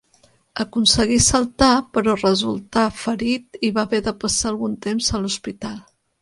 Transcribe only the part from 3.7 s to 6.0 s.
va haver de passar algun temps a l'hospital.